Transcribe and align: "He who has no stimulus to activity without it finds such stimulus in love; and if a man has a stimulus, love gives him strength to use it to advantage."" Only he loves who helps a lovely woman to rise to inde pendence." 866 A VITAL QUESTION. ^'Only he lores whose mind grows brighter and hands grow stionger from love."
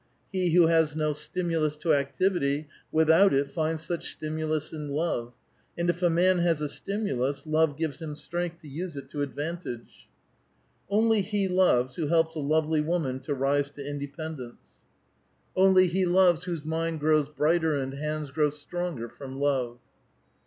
"He 0.33 0.53
who 0.55 0.65
has 0.65 0.95
no 0.95 1.13
stimulus 1.13 1.75
to 1.75 1.93
activity 1.93 2.67
without 2.91 3.33
it 3.35 3.51
finds 3.51 3.83
such 3.83 4.11
stimulus 4.11 4.73
in 4.73 4.89
love; 4.89 5.31
and 5.77 5.91
if 5.91 6.01
a 6.01 6.09
man 6.09 6.39
has 6.39 6.59
a 6.59 6.67
stimulus, 6.69 7.45
love 7.45 7.77
gives 7.77 8.01
him 8.01 8.15
strength 8.15 8.61
to 8.63 8.67
use 8.67 8.97
it 8.97 9.07
to 9.09 9.21
advantage."" 9.21 10.07
Only 10.99 11.21
he 11.21 11.47
loves 11.47 11.97
who 11.97 12.07
helps 12.07 12.35
a 12.35 12.39
lovely 12.39 12.81
woman 12.81 13.19
to 13.19 13.35
rise 13.35 13.69
to 13.69 13.87
inde 13.87 14.11
pendence." 14.17 14.81
866 15.55 15.55
A 15.55 15.55
VITAL 15.55 15.73
QUESTION. 15.73 15.75
^'Only 15.75 15.87
he 15.89 16.05
lores 16.05 16.43
whose 16.45 16.65
mind 16.65 16.99
grows 16.99 17.29
brighter 17.29 17.75
and 17.75 17.93
hands 17.93 18.31
grow 18.31 18.47
stionger 18.47 19.11
from 19.11 19.39
love." 19.39 19.77